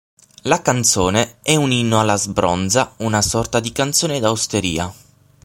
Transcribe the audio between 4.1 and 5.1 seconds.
da osteria.